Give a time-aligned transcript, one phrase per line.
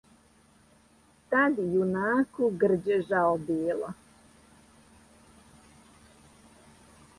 [1.33, 3.93] Тад јунаку грђе жао било,